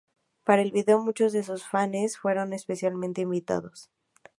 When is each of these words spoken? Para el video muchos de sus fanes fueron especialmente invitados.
Para 0.45 0.63
el 0.63 0.71
video 0.71 0.97
muchos 0.97 1.31
de 1.31 1.43
sus 1.43 1.61
fanes 1.67 2.17
fueron 2.17 2.53
especialmente 2.53 3.21
invitados. 3.21 3.91